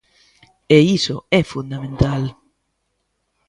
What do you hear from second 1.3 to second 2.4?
é fundamental.